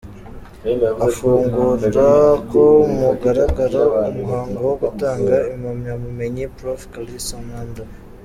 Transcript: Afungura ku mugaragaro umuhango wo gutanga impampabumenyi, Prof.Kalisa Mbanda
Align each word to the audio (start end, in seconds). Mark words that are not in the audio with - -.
Afungura 1.07 2.07
ku 2.49 2.61
mugaragaro 2.99 3.81
umuhango 4.09 4.59
wo 4.69 4.75
gutanga 4.83 5.35
impampabumenyi, 5.53 6.43
Prof.Kalisa 6.57 7.35
Mbanda 7.45 7.83